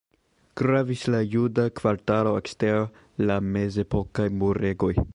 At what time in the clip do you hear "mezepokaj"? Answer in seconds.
3.55-4.31